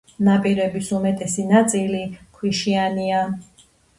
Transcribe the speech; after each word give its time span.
ნაპირების 0.27 0.87
უმეტესი 0.99 1.45
ნაწილი 1.51 2.01
ქვიშიანია. 2.39 3.23